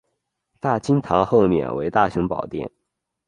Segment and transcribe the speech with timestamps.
[0.59, 2.71] 大经堂后面为大雄宝殿。